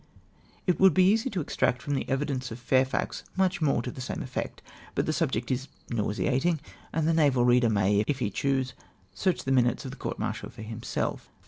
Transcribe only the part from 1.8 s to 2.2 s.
from the